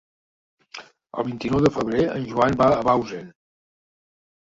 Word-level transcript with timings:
El 1.19 1.27
vint-i-nou 1.27 1.63
de 1.67 1.73
febrer 1.77 2.09
en 2.17 2.27
Joan 2.33 2.61
va 2.65 2.73
a 2.81 2.83
Bausen. 2.91 3.33